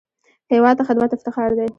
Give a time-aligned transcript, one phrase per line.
[0.53, 1.67] هېواد ته خدمت افتخار دی